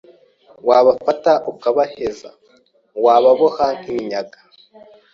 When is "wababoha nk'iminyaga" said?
3.03-4.39